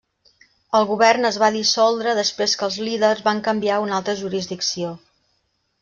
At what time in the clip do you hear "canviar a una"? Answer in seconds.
3.51-3.97